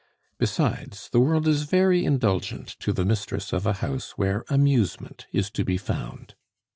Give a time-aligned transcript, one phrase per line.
[0.39, 5.51] Besides, the world is very indulgent to the mistress of a house where amusement is
[5.51, 6.33] to be found.